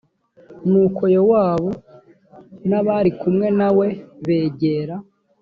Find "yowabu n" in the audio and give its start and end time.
1.15-2.71